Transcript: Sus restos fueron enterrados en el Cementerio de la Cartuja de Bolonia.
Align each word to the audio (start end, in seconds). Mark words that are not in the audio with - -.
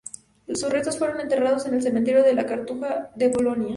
Sus 0.47 0.71
restos 0.71 0.97
fueron 0.97 1.21
enterrados 1.21 1.67
en 1.67 1.75
el 1.75 1.83
Cementerio 1.83 2.23
de 2.23 2.33
la 2.33 2.47
Cartuja 2.47 3.11
de 3.15 3.27
Bolonia. 3.27 3.69